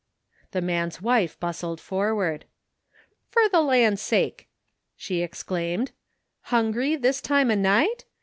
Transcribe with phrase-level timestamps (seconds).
[0.49, 2.45] The man's wife bustled forward."
[3.29, 4.47] Fer the land sake!"
[4.95, 5.91] she exclaimed,"
[6.47, 8.05] htuigry this time o^ night?